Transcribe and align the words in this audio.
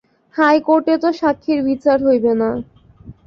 হাইকোর্টে 0.35 0.95
তো 1.03 1.09
সাক্ষীর 1.19 1.59
বিচার 1.67 1.97
হইবে 2.07 2.31
না। 2.41 2.49